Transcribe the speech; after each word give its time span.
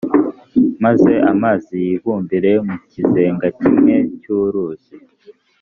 maze 0.83 1.11
amazi 1.31 1.73
yibumbire 1.85 2.51
mu 2.67 2.75
kizenga 2.91 3.47
kimwe 3.59 3.95
cy’uruzi. 4.19 4.95